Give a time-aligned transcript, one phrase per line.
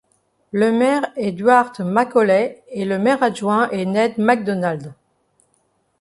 [0.51, 4.95] Le maire est Duart MacAulay et le maire adjoint est Ned MacDonald.